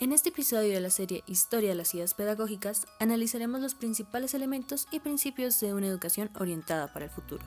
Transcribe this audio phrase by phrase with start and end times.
[0.00, 4.86] En este episodio de la serie Historia de las ideas pedagógicas analizaremos los principales elementos
[4.92, 7.42] y principios de una educación orientada para el futuro.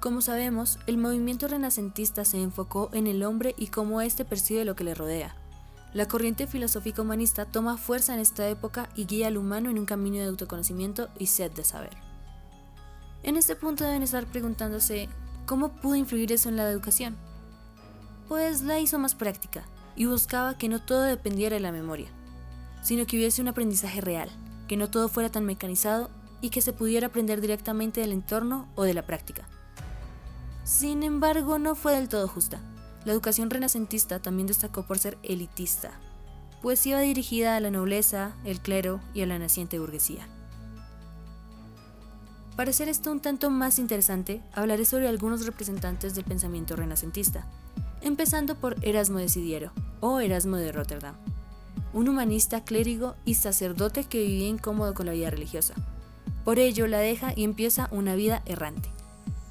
[0.00, 4.76] Como sabemos, el movimiento renacentista se enfocó en el hombre y cómo éste percibe lo
[4.76, 5.36] que le rodea.
[5.92, 9.84] La corriente filosófica humanista toma fuerza en esta época y guía al humano en un
[9.84, 11.98] camino de autoconocimiento y sed de saber.
[13.24, 15.10] En este punto deben estar preguntándose,
[15.44, 17.14] ¿cómo pudo influir eso en la educación?
[18.26, 19.66] Pues la hizo más práctica,
[19.98, 22.08] y buscaba que no todo dependiera de la memoria,
[22.82, 24.30] sino que hubiese un aprendizaje real,
[24.68, 26.08] que no todo fuera tan mecanizado
[26.40, 29.48] y que se pudiera aprender directamente del entorno o de la práctica.
[30.62, 32.60] Sin embargo, no fue del todo justa.
[33.04, 35.90] La educación renacentista también destacó por ser elitista,
[36.62, 40.28] pues iba dirigida a la nobleza, el clero y a la naciente burguesía.
[42.54, 47.46] Para hacer esto un tanto más interesante, hablaré sobre algunos representantes del pensamiento renacentista,
[48.02, 51.14] empezando por Erasmo de Sidiero, o Erasmo de Rotterdam,
[51.92, 55.74] un humanista clérigo y sacerdote que vivía incómodo con la vida religiosa.
[56.44, 58.90] Por ello la deja y empieza una vida errante,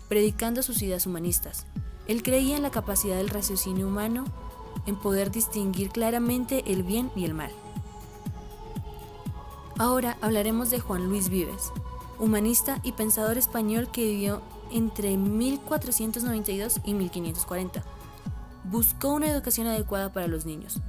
[0.08, 1.66] predicando sus ideas humanistas.
[2.08, 4.26] Él creía en la capacidad del raciocinio humano
[4.86, 7.52] en poder distinguir claramente el bien y el mal.
[9.78, 11.72] Ahora hablaremos de Juan Luis Vives,
[12.18, 17.97] humanista y pensador español que vivió entre 1492 y 1540
[18.70, 20.82] buscó una educación adecuada para los niños.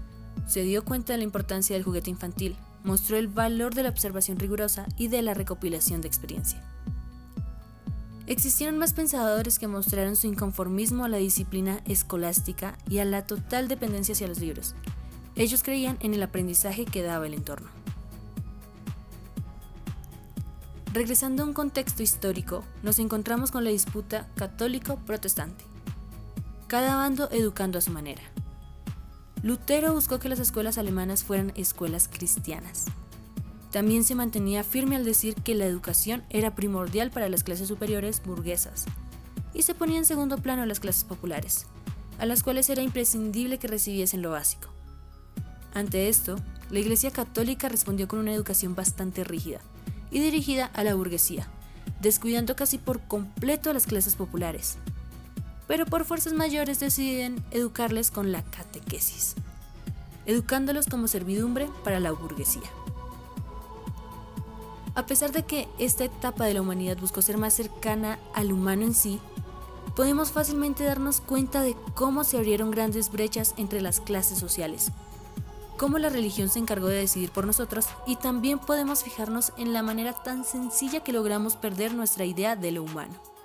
[0.47, 4.39] Se dio cuenta de la importancia del juguete infantil, mostró el valor de la observación
[4.39, 6.63] rigurosa y de la recopilación de experiencia.
[8.27, 13.69] Existieron más pensadores que mostraron su inconformismo a la disciplina escolástica y a la total
[13.69, 14.75] dependencia hacia los libros.
[15.35, 17.69] Ellos creían en el aprendizaje que daba el entorno.
[20.93, 25.65] Regresando a un contexto histórico, nos encontramos con la disputa católico-protestante
[26.69, 28.23] cada bando educando a su manera.
[29.43, 32.85] Lutero buscó que las escuelas alemanas fueran escuelas cristianas.
[33.73, 38.23] También se mantenía firme al decir que la educación era primordial para las clases superiores
[38.23, 38.85] burguesas
[39.55, 41.67] y se ponía en segundo plano a las clases populares,
[42.19, 44.69] a las cuales era imprescindible que recibiesen lo básico.
[45.73, 46.37] Ante esto,
[46.69, 49.61] la Iglesia Católica respondió con una educación bastante rígida
[50.11, 51.49] y dirigida a la burguesía,
[52.03, 54.77] descuidando casi por completo a las clases populares,
[55.69, 59.37] pero por fuerzas mayores deciden educarles con la catequesis,
[60.27, 62.69] educándolos como servidumbre para la burguesía.
[64.95, 68.83] A pesar de que esta etapa de la humanidad buscó ser más cercana al humano
[68.83, 69.21] en sí,
[69.95, 74.91] podemos fácilmente darnos cuenta de cómo se abrieron grandes brechas entre las clases sociales,
[75.77, 79.83] cómo la religión se encargó de decidir por nosotros y también podemos fijarnos en la
[79.83, 83.38] manera tan sencilla que logramos perder nuestra idea de lo humano.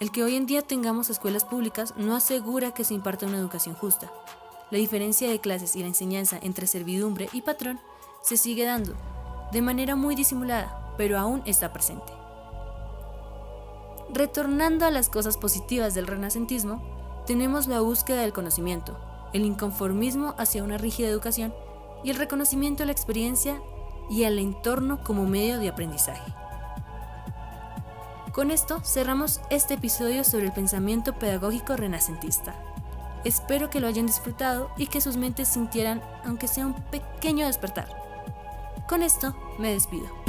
[0.00, 3.74] El que hoy en día tengamos escuelas públicas no asegura que se imparta una educación
[3.74, 4.12] justa.
[4.70, 7.80] La diferencia de clases y la enseñanza entre servidumbre y patrón
[8.22, 8.94] se sigue dando,
[9.50, 12.12] de manera muy disimulada, pero aún está presente.
[14.10, 16.80] Retornando a las cosas positivas del renacentismo,
[17.26, 18.96] tenemos la búsqueda del conocimiento,
[19.32, 21.52] el inconformismo hacia una rígida educación
[22.04, 23.60] y el reconocimiento a la experiencia
[24.08, 26.32] y al entorno como medio de aprendizaje.
[28.38, 32.54] Con esto cerramos este episodio sobre el pensamiento pedagógico renacentista.
[33.24, 37.88] Espero que lo hayan disfrutado y que sus mentes sintieran, aunque sea un pequeño despertar.
[38.88, 40.27] Con esto me despido.